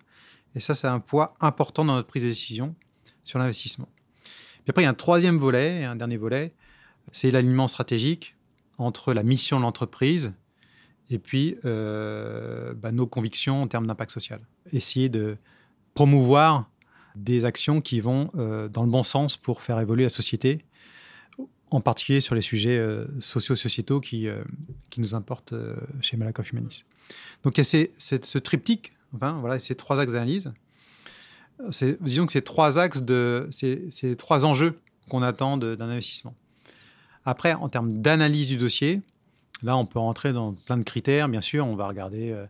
[0.56, 2.76] et ça c'est un poids important dans notre prise de décision
[3.24, 3.88] sur l'investissement.
[4.24, 6.54] Puis après il y a un troisième volet, et un dernier volet,
[7.14, 8.36] c'est l'alignement stratégique
[8.78, 10.34] entre la mission de l'entreprise
[11.10, 14.42] et puis euh, bah, nos convictions en termes d'impact social.
[14.74, 15.38] Essayer de
[15.94, 16.70] promouvoir
[17.16, 20.65] des actions qui vont euh, dans le bon sens pour faire évoluer la société
[21.72, 24.44] en particulier sur les sujets euh, socio-sociétaux qui, euh,
[24.90, 26.86] qui nous importent euh, chez Malakoff Humanis.
[27.44, 30.54] Donc il y a ce triptyque, enfin, voilà, ces trois axes d'analyse.
[32.02, 36.36] Disons que ces trois axes, de, ces, ces trois enjeux qu'on attend d'un investissement.
[37.24, 39.02] Après, en termes d'analyse du dossier,
[39.64, 41.30] là, on peut rentrer dans plein de critères.
[41.30, 42.46] Bien sûr, on va regarder euh,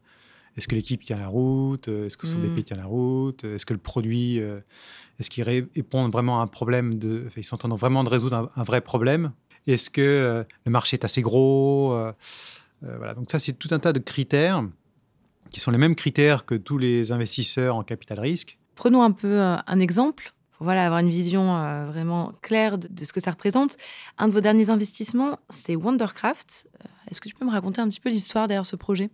[0.57, 2.55] est-ce que l'équipe tient la route, est-ce que son mmh.
[2.55, 4.59] BP tient la route, est-ce que le produit euh,
[5.19, 8.35] est-ce qu'ils répondent vraiment à un problème de, Ils sont en train vraiment de résoudre
[8.35, 9.31] un, un vrai problème?
[9.67, 11.93] Est-ce que euh, le marché est assez gros?
[11.93, 12.11] Euh,
[12.83, 13.13] euh, Voilà.
[13.13, 14.63] Donc ça, c'est tout un tas de critères
[15.51, 18.59] qui sont les mêmes critères que tous les investisseurs en capital risque.
[18.75, 22.87] Prenons un peu euh, un exemple pour voilà, avoir une vision euh, vraiment claire de,
[22.89, 23.77] de, ce que ça représente.
[24.17, 26.67] Un de vos derniers investissements, c'est Wondercraft.
[26.83, 29.09] Euh, est-ce que tu peux me raconter un petit peu l'histoire derrière ce projet?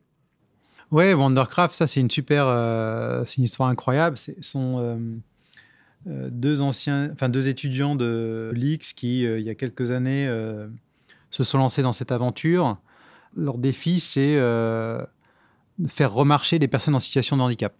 [0.91, 4.17] Ouais, Wondercraft, ça c'est une super, euh, c'est une histoire incroyable.
[4.17, 4.97] C'est son euh,
[6.07, 10.27] euh, deux anciens, enfin deux étudiants de l'X qui, il y a quelques années,
[11.29, 12.77] se sont lancés dans cette aventure.
[13.37, 15.07] Leur défi, c'est de
[15.87, 17.73] faire remarcher des personnes en situation de handicap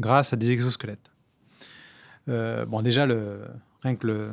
[0.00, 1.12] grâce à des exosquelettes.
[2.26, 3.42] Bon, déjà, le,
[3.82, 4.30] rien que le,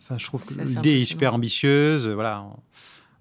[0.00, 2.06] enfin, je trouve que l'idée est super ambitieuse.
[2.08, 2.58] Voilà, on,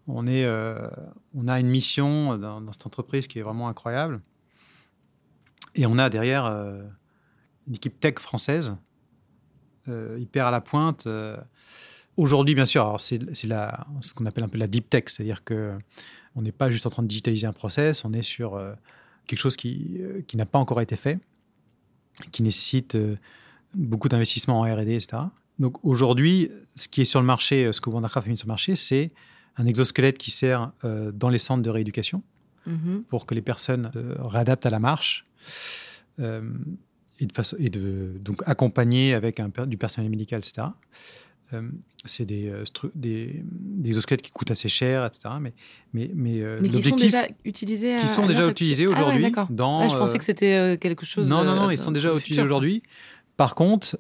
[0.10, 0.90] euh,
[1.34, 4.22] on a une mission dans, cette entreprise qui est vraiment incroyable.
[5.76, 6.82] Et on a derrière euh,
[7.68, 8.76] une équipe tech française
[9.88, 11.08] euh, hyper à la pointe.
[12.16, 15.78] Aujourd'hui, bien sûr, c'est ce qu'on appelle un peu la deep tech, c'est-à-dire que
[16.36, 18.60] on n'est pas juste en train de digitaliser un process, on est sur
[19.26, 21.20] quelque chose qui, qui n'a pas encore été fait,
[22.32, 22.98] qui nécessite
[23.74, 25.24] beaucoup d'investissements en R&D, etc.
[25.60, 28.52] Donc aujourd'hui, ce qui est sur le marché, ce que Wondercraft a mis sur le
[28.52, 29.12] marché, c'est
[29.58, 32.24] un exosquelette qui sert euh, dans les centres de rééducation
[32.68, 33.04] -hmm.
[33.10, 35.26] pour que les personnes euh, réadaptent à la marche.
[36.20, 36.42] Euh,
[37.20, 40.68] et de façon et de donc accompagner avec un, du personnel médical, etc.
[42.06, 42.54] c'est des,
[42.94, 45.36] des, des, exosquelettes qui coûtent assez cher, etc.
[45.42, 45.54] Mais,
[45.94, 49.32] mais, mais, mais qui sont déjà utilisés, qui sont déjà utilisés ah aujourd'hui.
[49.50, 51.28] dans, ah, je pensais que c'était quelque chose.
[51.28, 52.84] Non, non, non, ils sont déjà utilisés aujourd'hui.
[53.36, 53.98] Par contre,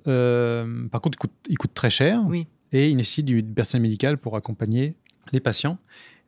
[0.92, 2.24] par contre, ils coûtent, ils coûtent très cher.
[2.28, 2.46] Oui.
[2.72, 4.96] Et ils nécessitent du personnel médical pour accompagner
[5.32, 5.78] les patients.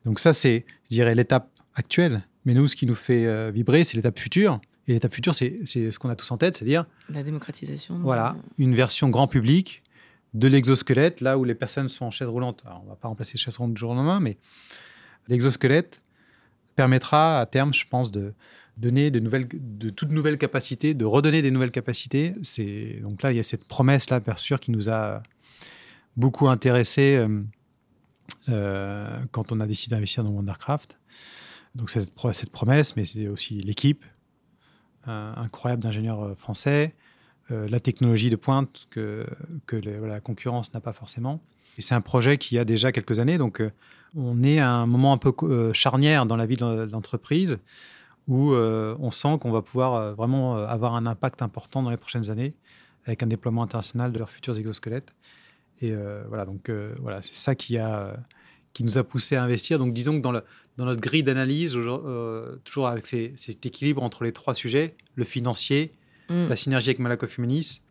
[0.04, 2.22] Donc ça, c'est, je dirais, l'étape actuelle.
[2.44, 4.60] Mais nous, ce qui nous fait vibrer, c'est l'étape future.
[4.86, 7.98] Et l'étape future, c'est ce qu'on a tous en tête, c'est-à-dire la démocratisation.
[7.98, 9.82] Voilà, une version grand public
[10.34, 12.62] de l'exosquelette, là où les personnes sont en chaise roulante.
[12.64, 14.36] Alors, on ne va pas remplacer les chaises roulantes du jour au lendemain, mais
[15.28, 16.02] l'exosquelette
[16.76, 18.32] permettra à terme, je pense, de
[18.76, 22.32] donner de, nouvelles, de toutes nouvelles capacités, de redonner des nouvelles capacités.
[22.42, 25.22] C'est donc là, il y a cette promesse là, bien sûr, qui nous a
[26.16, 27.42] beaucoup intéressé euh, euh,
[28.46, 30.96] quand on a décidé d'investir dans Wondercraft.
[31.74, 34.04] Donc cette, cette promesse, mais c'est aussi l'équipe
[35.06, 36.94] incroyable d'ingénieurs euh, français,
[37.50, 39.26] euh, la technologie de pointe que,
[39.72, 41.40] la concurrence n'a pas forcément.
[41.78, 43.70] Et c'est un projet qui a déjà quelques années, donc euh,
[44.16, 47.58] on est à un moment un peu charnière dans la vie de l'entreprise
[48.26, 52.54] où on sent qu'on va pouvoir vraiment avoir un impact important dans les prochaines années
[53.06, 55.14] avec un déploiement international de leurs futurs exosquelettes.
[55.80, 55.94] Et
[56.28, 58.20] voilà, donc voilà, c'est ça qui a
[58.72, 59.78] qui nous a poussé à investir.
[59.78, 60.44] Donc disons que dans, le,
[60.76, 65.92] dans notre grille d'analyse, euh, toujours avec cet équilibre entre les trois sujets, le financier,
[66.28, 66.48] mm.
[66.48, 67.82] la synergie avec Malakoff Humanis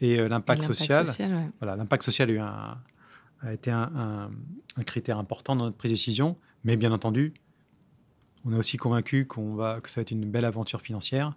[0.00, 1.06] et euh, l'impact social.
[1.60, 2.78] Voilà, l'impact social a, eu un,
[3.42, 4.30] a été un,
[4.76, 7.34] un, critère important dans notre prise de décision, mais bien entendu,
[8.44, 11.34] on est aussi convaincu qu'on va, que ça va être une belle aventure financière.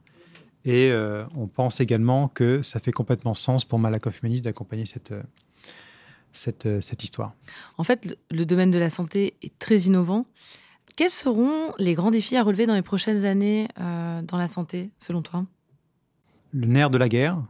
[0.66, 5.14] Et euh, on pense également que ça fait complètement sens pour Malakoff Humanis d'accompagner cette,
[6.34, 7.34] cette, cette, histoire.
[7.78, 10.26] En fait, le domaine de la santé est très innovant.
[10.96, 14.92] Quels seront les grands défis à relever dans les prochaines années euh, dans la santé,
[15.00, 15.46] selon toi?
[16.52, 17.42] Le nerf de la guerre,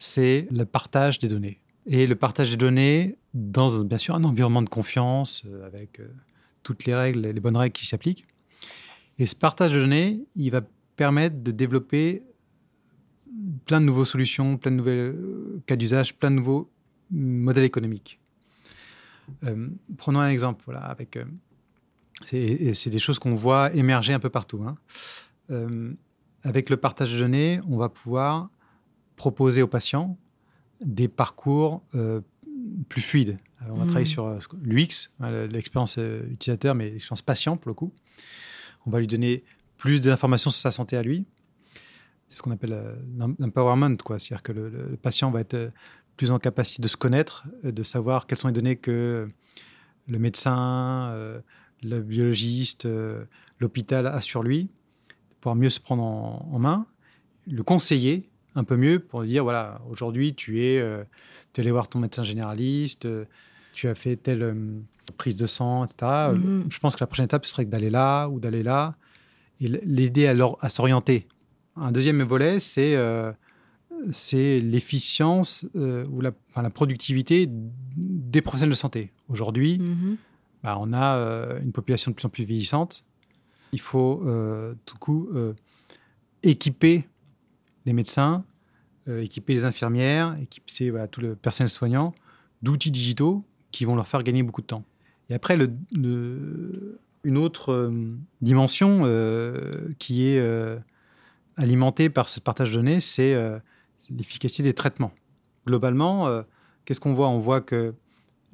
[0.00, 1.60] c'est le partage des données.
[1.86, 6.08] Et le partage des données dans, bien sûr, un environnement de confiance, euh, avec euh,
[6.64, 8.26] toutes les règles, les bonnes règles qui s'appliquent.
[9.18, 10.62] Et ce partage de données, il va
[10.96, 12.24] permettre de développer
[13.64, 15.16] plein de nouvelles solutions, plein de nouvelles
[15.66, 16.68] cas d'usage, plein de nouveaux
[17.12, 18.18] modèles économiques.
[19.96, 21.18] prenons un exemple, voilà, avec
[22.26, 24.62] c'est des choses qu'on voit émerger un peu partout.
[24.66, 24.76] Hein.
[25.50, 25.92] Euh,
[26.42, 28.50] avec le partage de données, on va pouvoir
[29.16, 30.18] proposer aux patients
[30.84, 32.20] des parcours euh,
[32.88, 33.38] plus fluides.
[33.68, 34.06] on va travailler mmh.
[34.06, 37.92] sur euh, l'UX, hein, l'expérience utilisateur, mais l'expérience patient pour le coup.
[38.86, 39.44] On va lui donner
[39.76, 41.26] plus d'informations sur sa santé à lui.
[42.28, 42.96] C'est ce qu'on appelle
[43.38, 44.18] l'empowerment, quoi.
[44.18, 45.70] C'est-à-dire que le, patient va être
[46.16, 49.28] plus en capacité de se connaître, de savoir quelles sont les données que
[50.08, 51.42] le médecin,
[51.82, 53.24] le biologiste, euh,
[53.60, 54.68] l'hôpital a sur lui,
[55.40, 56.86] pour mieux se prendre en, main,
[57.50, 61.02] le conseiller un peu mieux pour lui dire voilà, aujourd'hui tu es, euh,
[61.52, 63.24] tu es allé voir ton médecin généraliste, euh,
[63.72, 64.54] tu as fait telle
[65.16, 66.34] prise de sang, etc.
[66.34, 66.66] Mhm.
[66.68, 68.94] Je pense que la prochaine étape, ce serait d'aller là ou d'aller là
[69.60, 71.26] et l'aider à, à s'orienter.
[71.76, 72.96] Un deuxième volet, c'est
[74.10, 79.12] c'est l'efficience ou la, la, productivité des professionnels de santé.
[79.28, 80.16] Aujourd'hui, mhm.
[80.62, 83.04] Bah, on a euh, une population de plus en plus vieillissante.
[83.72, 85.54] Il faut euh, tout coup euh,
[86.42, 87.08] équiper
[87.84, 88.44] les médecins,
[89.08, 92.14] équiper les infirmières, équiper voilà, tout le personnel soignant
[92.62, 94.84] d'outils digitaux qui vont leur faire gagner beaucoup de temps.
[95.28, 95.72] Et après, le,
[97.24, 97.92] une autre
[98.40, 99.00] dimension
[99.98, 100.40] qui est
[101.56, 103.36] alimentée par ce partage de données, c'est
[104.16, 105.12] l'efficacité des traitements.
[105.66, 106.42] Globalement,
[106.84, 107.28] qu'est-ce qu'on voit?
[107.28, 107.94] On voit que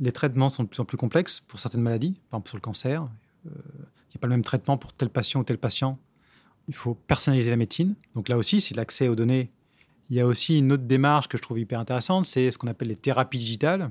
[0.01, 2.63] les traitements sont de plus en plus complexes pour certaines maladies, par exemple sur le
[2.63, 3.03] cancer.
[3.47, 5.99] Euh, il n'y a pas le même traitement pour tel patient ou tel patient.
[6.69, 7.95] Il faut personnaliser la médecine.
[8.15, 9.51] Donc là aussi, c'est l'accès aux données.
[10.11, 12.69] Il y a aussi une autre démarche que je trouve hyper intéressante, c'est ce qu'on
[12.69, 13.91] appelle les thérapies digitales.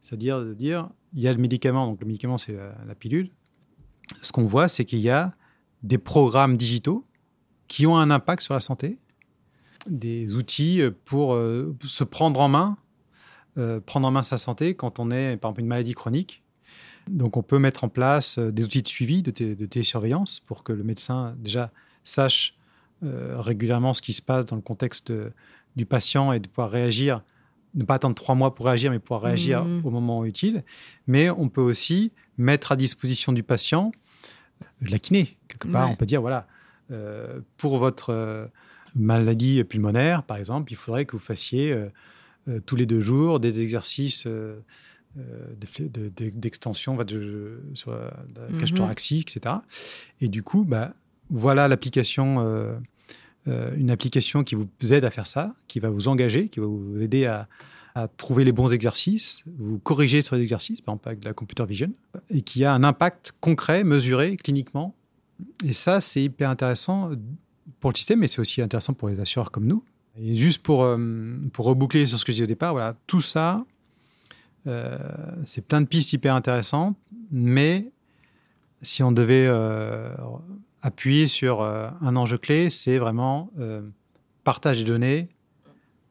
[0.00, 3.30] C'est-à-dire de dire, il y a le médicament, donc le médicament c'est la, pilule.
[4.22, 5.34] Ce qu'on voit, c'est qu'il y a
[5.82, 7.06] des programmes digitaux
[7.68, 8.98] qui ont un impact sur la santé,
[9.88, 12.76] des outils pour euh, se prendre en main
[13.58, 16.42] euh, prendre en main sa santé quand on est, par exemple, une maladie chronique.
[17.08, 20.74] Donc, on peut mettre en place euh, des outils de suivi, de, télésurveillance, pour que
[20.74, 21.70] le médecin, déjà,
[22.04, 22.54] sache
[23.02, 25.10] euh, régulièrement ce qui se passe dans le contexte
[25.74, 27.22] du patient et de pouvoir réagir,
[27.74, 29.86] ne pas attendre trois mois pour réagir, mais pouvoir réagir mmh.
[29.86, 30.62] au moment utile.
[31.06, 33.90] Mais on peut aussi mettre à disposition du patient
[34.82, 35.38] la kiné.
[35.48, 36.46] Quelque part, on peut dire, voilà,
[37.56, 38.50] pour votre
[38.96, 41.76] maladie pulmonaire, par exemple, il faudrait que vous fassiez
[42.48, 44.60] euh, tous les deux jours, des exercices euh,
[45.18, 45.80] euh,
[46.32, 48.78] d'extension de, sur la cage mhm.
[48.78, 49.56] thoracique, etc.
[50.20, 50.94] Et du coup, bah,
[51.30, 52.78] voilà l'application,
[53.46, 57.00] une application qui vous aide à faire ça, qui va vous engager, qui va vous
[57.00, 57.48] aider à,
[57.96, 61.34] à trouver les bons exercices, vous corrigez sur les exercices, par exemple avec de la
[61.34, 61.92] computer vision,
[62.30, 64.94] et qui a un impact concret, mesuré cliniquement.
[65.64, 67.10] Et ça, c'est hyper intéressant
[67.80, 69.82] pour le système, mais c'est aussi intéressant pour les assureurs comme nous.
[70.18, 70.96] Et juste pour, euh,
[71.52, 73.64] pour reboucler sur ce que je disais au départ, voilà, tout ça,
[74.66, 74.98] euh,
[75.44, 76.96] c'est plein de pistes hyper intéressantes,
[77.30, 77.90] mais
[78.82, 80.14] si on devait euh,
[80.82, 83.50] appuyer sur un enjeu clé, c'est vraiment
[84.44, 85.28] partage des données,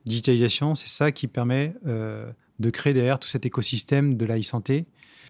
[0.05, 4.85] digitalisation, c'est ça qui permet de créer derrière tout cet écosystème de la e-santé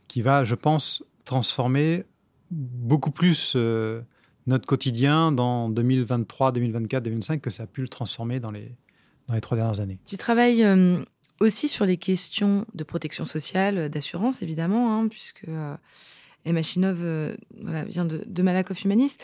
[0.07, 2.05] qui va, je pense, transformer
[2.49, 3.55] beaucoup plus
[4.47, 8.71] notre quotidien dans 2023, 2024, 2025 que ça a pu le transformer dans les,
[9.27, 9.99] dans les trois dernières années.
[10.05, 10.97] Tu travailles euh,
[11.39, 15.45] aussi sur les questions de protection sociale, d'assurance évidemment, hein, puisque
[16.45, 19.17] Emma Chinov voilà, vient de, de Malakoff Humanis.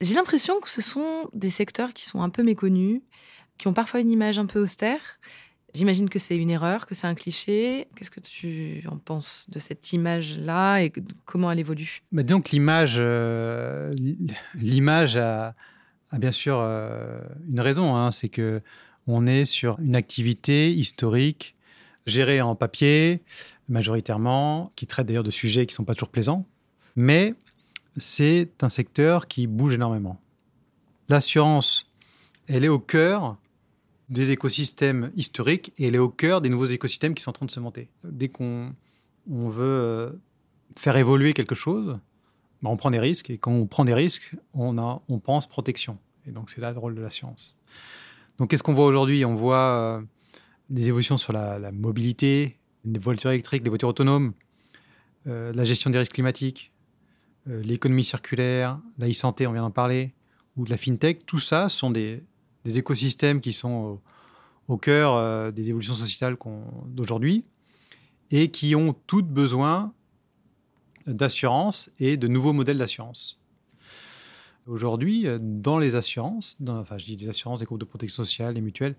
[0.00, 3.00] J'ai l'impression que ce sont des secteurs qui sont un peu méconnus
[3.58, 5.00] qui ont parfois une image un peu austère.
[5.76, 7.86] J'imagine que c'est une erreur, que c'est un cliché.
[7.96, 10.90] Qu'est-ce que tu en penses de cette image-là et
[11.26, 12.02] comment elle évolue?
[12.12, 13.94] Bah, Disons que l'image, euh,
[14.54, 15.54] l'image a,
[16.14, 17.94] bien sûr euh, une raison.
[17.94, 18.10] Hein.
[18.10, 18.62] c'est que
[19.06, 21.56] on est sur une activité historique
[22.06, 23.20] gérée en papier
[23.68, 26.46] majoritairement, qui traite d'ailleurs de sujets qui ne sont pas toujours plaisants,
[26.94, 27.34] mais
[27.98, 30.18] c'est un secteur qui bouge énormément.
[31.10, 31.86] L'assurance,
[32.48, 33.36] elle est au cœur
[34.08, 37.46] des écosystèmes historiques et elle est au cœur des nouveaux écosystèmes qui sont en train
[37.46, 37.88] de se monter.
[38.04, 38.72] Dès qu'on
[39.28, 40.10] on veut euh,
[40.76, 41.98] faire évoluer quelque chose,
[42.62, 45.46] bah, on prend des risques et quand on prend des risques, on, a, on pense
[45.46, 45.98] protection.
[46.26, 47.56] Et donc c'est là le rôle de l'assurance.
[48.38, 49.24] Donc qu'est-ce qu'on voit aujourd'hui?
[49.24, 50.02] On voit euh,
[50.70, 54.34] des évolutions sur la, mobilité, les voitures électriques, les voitures autonomes,
[55.26, 56.72] euh, la gestion des risques climatiques,
[57.46, 60.14] l'économie circulaire, la e-santé, on vient d'en parler,
[60.56, 61.24] ou de la fintech.
[61.26, 62.24] Tout ça sont des,
[62.66, 64.00] des écosystèmes qui sont
[64.68, 66.36] au, cœur euh, des évolutions sociétales
[66.86, 67.44] d'aujourd'hui
[68.30, 69.92] et qui ont toutes besoin
[71.06, 73.38] d'assurance et de nouveaux modèles d'assurance.
[74.66, 78.60] Aujourd'hui, dans les assurances, enfin je dis des assurances, des groupes de protection sociale, les
[78.60, 78.96] mutuelles,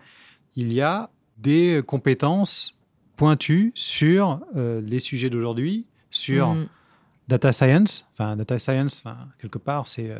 [0.56, 2.78] il y a des compétences
[3.18, 6.70] pointues sur euh, les sujets d'aujourd'hui, sur mm.
[7.28, 8.06] data science.
[8.14, 9.04] Enfin, data science,
[9.40, 10.20] quelque part, c'est euh,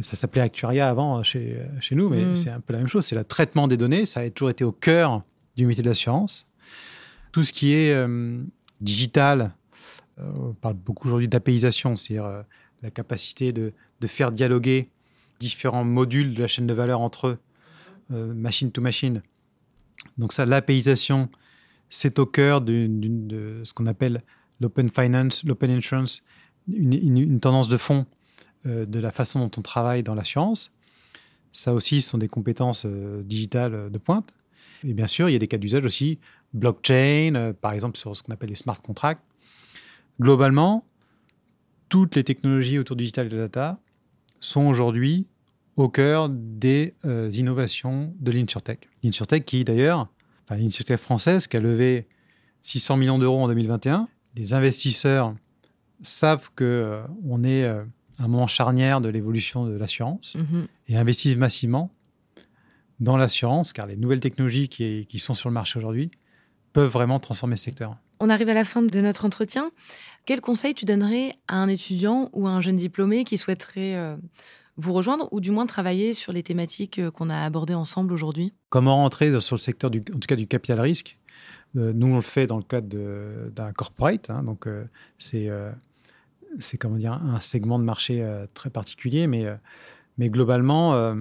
[0.00, 2.36] ça s'appelait Actuaria avant euh, chez, euh, chez nous, mais mm.
[2.36, 3.04] c'est un peu la même chose.
[3.04, 4.06] C'est le traitement des données.
[4.06, 5.22] Ça a toujours été au cœur
[5.56, 6.50] du métier de l'assurance.
[7.30, 8.42] Tout ce qui est euh,
[8.80, 9.54] digital,
[10.18, 12.44] on parle beaucoup aujourd'hui d'apéisation, c'est-à-dire
[12.82, 14.88] la capacité de, de, faire dialoguer
[15.40, 17.38] différents modules de la chaîne de valeur entre eux,
[18.10, 19.22] machine to machine.
[20.18, 21.30] Donc ça, l'apéisation,
[21.88, 24.22] c'est au cœur de ce qu'on appelle
[24.60, 26.24] l'open finance, l'open insurance,
[26.68, 28.06] une, une, tendance de fond
[28.64, 30.70] de la façon dont on travaille dans la science.
[31.52, 34.32] Ça aussi, ce sont des compétences euh, digitales de pointe.
[34.84, 36.18] Et bien sûr, il y a des cas d'usage aussi,
[36.54, 39.22] blockchain, euh, par exemple sur ce qu'on appelle les smart contracts.
[40.18, 40.84] Globalement,
[41.90, 43.78] toutes les technologies autour du digital et de la data
[44.40, 45.26] sont aujourd'hui
[45.76, 48.88] au cœur des innovations de l'InsurTech.
[49.02, 50.08] L'InsurTech qui d'ailleurs,
[50.44, 52.06] enfin l'InsurTech française qui a levé
[52.60, 54.08] 600 millions d'euros en 2021.
[54.36, 55.34] Les investisseurs
[56.02, 57.66] savent que on est
[58.18, 60.66] un moment charnière de l'évolution de l'assurance mhm.
[60.88, 61.90] et investissent massivement
[63.00, 66.10] dans l'assurance, car les nouvelles technologies qui, sont sur le marché aujourd'hui
[66.72, 67.96] peuvent vraiment transformer ce secteur.
[68.20, 69.72] On arrive à la fin de notre entretien.
[70.24, 74.16] Quel conseil tu donnerais à un étudiant ou à un jeune diplômé qui souhaiterait euh,
[74.76, 78.52] vous rejoindre ou du moins travailler sur les thématiques euh, qu'on a abordées ensemble aujourd'hui?
[78.70, 81.18] Comment rentrer sur le secteur, du, en tout cas du capital risque?
[81.76, 82.96] Euh, Nous, on le fait dans le cadre
[83.50, 84.30] d'un corporate.
[84.30, 84.68] Hein, donc,
[85.18, 85.50] c'est
[86.58, 89.54] c'est comment dire un segment de marché euh, très particulier, mais, euh,
[90.18, 91.14] mais globalement, euh,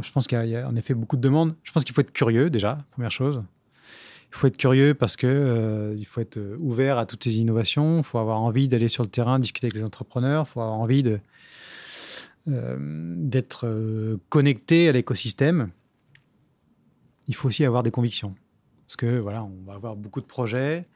[0.00, 1.54] je pense qu'il y, a en effet beaucoup de demandes.
[1.62, 3.42] Je pense qu'il faut être curieux déjà, première chose.
[4.32, 7.98] Il faut être curieux parce que il faut être ouvert à toutes ces innovations.
[7.98, 10.46] Il faut avoir envie d'aller sur le terrain, discuter avec les entrepreneurs.
[10.48, 11.02] Il faut avoir envie
[12.46, 15.70] d'être connecté à l'écosystème.
[17.26, 18.36] Il faut aussi avoir des convictions
[18.86, 20.86] parce que voilà, on va avoir beaucoup de projets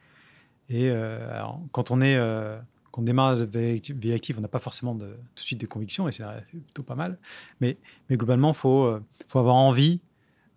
[0.68, 0.92] et
[1.72, 2.16] quand on est
[2.94, 6.06] quand on démarre vie active, on n'a pas forcément de, tout de suite des convictions
[6.06, 7.18] et c'est plutôt pas mal.
[7.60, 7.76] Mais,
[8.08, 10.00] mais globalement, il faut, euh, faut avoir envie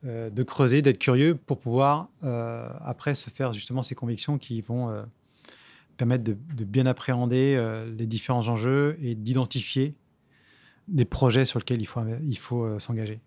[0.06, 4.62] euh, de creuser, d'être curieux pour pouvoir euh, après se faire justement ces convictions qui
[4.62, 5.04] vont
[5.98, 7.60] permettre de, bien appréhender
[7.98, 9.96] les différents enjeux et d'identifier
[10.88, 13.20] des projets sur lesquels il faut, s'engager.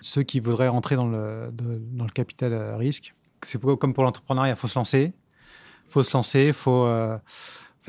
[0.00, 1.52] Ceux qui voudraient rentrer dans le,
[2.12, 5.12] capital risque, c'est comme pour l'entrepreneuriat, il faut se lancer.
[5.88, 6.88] Faut se lancer, faut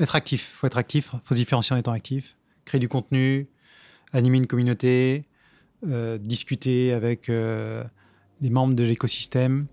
[0.02, 0.54] être actif.
[0.56, 1.10] faut être actif.
[1.24, 2.36] faut se différencier en étant actif.
[2.64, 3.48] Créer du contenu,
[4.12, 5.24] animer une communauté,
[5.86, 7.84] euh, discuter avec euh,
[8.40, 9.66] les membres de l'écosystème,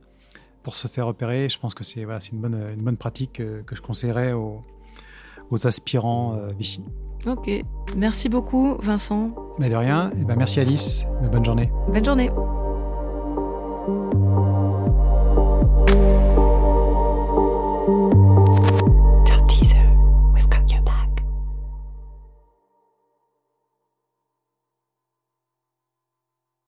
[0.63, 1.49] pour se faire opérer.
[1.49, 4.63] Je pense que c'est voilà, une, bonne, une bonne pratique que, je conseillerais aux,
[5.51, 6.81] aux aspirants Vichy.
[7.27, 7.49] Ok,
[7.95, 9.35] merci beaucoup Vincent.
[9.59, 11.71] Mais de rien, et ben merci Alice, bonne journée.
[11.87, 12.29] Bonne journée.